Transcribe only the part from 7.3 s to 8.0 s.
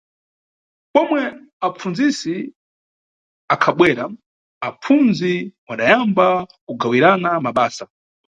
mabasa.